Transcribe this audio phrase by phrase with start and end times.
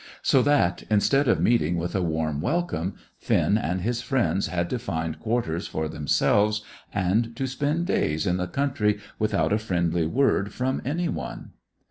[0.23, 4.79] So that, instead of meeting with a warm welcome, Finn and his friends had to
[4.79, 10.51] find quarters for themselves, and to spend days in the country without a friendly word
[10.53, 11.51] from any one.